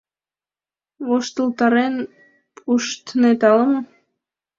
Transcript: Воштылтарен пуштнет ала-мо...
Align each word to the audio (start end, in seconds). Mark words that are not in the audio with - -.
Воштылтарен 1.05 1.95
пуштнет 2.55 3.41
ала-мо... 3.49 3.79